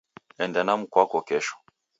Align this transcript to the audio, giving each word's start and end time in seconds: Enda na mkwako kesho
Enda 0.43 0.61
na 0.63 0.73
mkwako 0.79 1.19
kesho 1.27 1.55